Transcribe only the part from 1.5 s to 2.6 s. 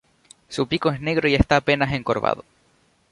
apenas encorvado.